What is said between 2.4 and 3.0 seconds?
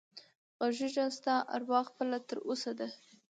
اوسه ده